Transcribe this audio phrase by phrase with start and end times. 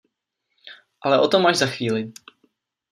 [1.05, 2.01] Ale o tom až za chvíli...